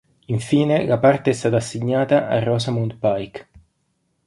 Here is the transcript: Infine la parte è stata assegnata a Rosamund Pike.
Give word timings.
Infine 0.33 0.87
la 0.87 0.97
parte 0.97 1.29
è 1.29 1.33
stata 1.33 1.57
assegnata 1.57 2.27
a 2.27 2.39
Rosamund 2.43 2.97
Pike. 2.97 3.47